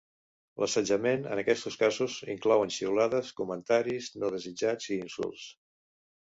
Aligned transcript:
L'assetjament 0.61 1.27
en 1.35 1.41
aquests 1.41 1.77
casos 1.81 2.15
inclouen 2.37 2.73
xiulades, 2.77 3.31
comentaris 3.43 4.11
no 4.19 4.33
desitjats 4.39 4.93
i 4.93 5.01
insults. 5.07 5.49